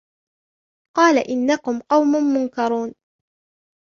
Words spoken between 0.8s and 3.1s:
قَالَ إِنَّكُمْ قَوْمٌ مُنْكَرُونَ